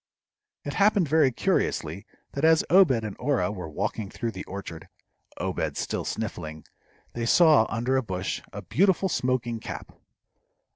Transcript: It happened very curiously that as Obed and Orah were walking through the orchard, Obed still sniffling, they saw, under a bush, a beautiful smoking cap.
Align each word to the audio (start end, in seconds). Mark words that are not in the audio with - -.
It 0.65 0.73
happened 0.73 1.07
very 1.07 1.31
curiously 1.31 2.07
that 2.31 2.43
as 2.43 2.63
Obed 2.71 2.89
and 3.03 3.15
Orah 3.19 3.51
were 3.51 3.69
walking 3.69 4.09
through 4.09 4.31
the 4.31 4.43
orchard, 4.45 4.89
Obed 5.37 5.77
still 5.77 6.05
sniffling, 6.05 6.65
they 7.13 7.27
saw, 7.27 7.67
under 7.69 7.97
a 7.97 8.01
bush, 8.01 8.41
a 8.51 8.63
beautiful 8.63 9.09
smoking 9.09 9.59
cap. 9.59 9.91